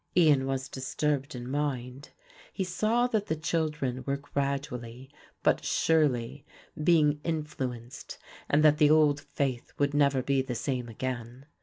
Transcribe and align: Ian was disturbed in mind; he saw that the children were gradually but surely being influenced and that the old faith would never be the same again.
Ian 0.17 0.47
was 0.47 0.67
disturbed 0.67 1.35
in 1.35 1.47
mind; 1.47 2.09
he 2.51 2.63
saw 2.63 3.05
that 3.05 3.27
the 3.27 3.35
children 3.35 4.03
were 4.07 4.17
gradually 4.17 5.11
but 5.43 5.63
surely 5.63 6.43
being 6.83 7.21
influenced 7.23 8.17
and 8.49 8.63
that 8.63 8.79
the 8.79 8.89
old 8.89 9.19
faith 9.21 9.73
would 9.77 9.93
never 9.93 10.23
be 10.23 10.41
the 10.41 10.55
same 10.55 10.89
again. 10.89 11.45